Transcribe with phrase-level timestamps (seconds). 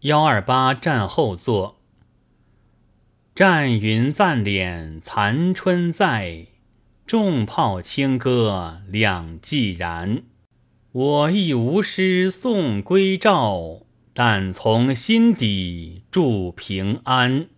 [0.00, 1.80] 幺二八战后作。
[3.34, 6.48] 战云暂敛残春在，
[7.06, 10.22] 重炮轻歌两寂然。
[10.92, 13.80] 我亦无诗送归赵，
[14.12, 17.48] 但从心底祝平安。